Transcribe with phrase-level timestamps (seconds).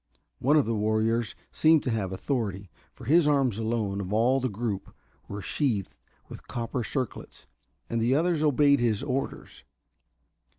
[0.39, 4.49] One of the warriors seemed to have authority, for his arms alone of all the
[4.49, 4.95] group
[5.27, 7.45] were sheathed with copper circlets,
[7.87, 9.63] and the others obeyed his orders.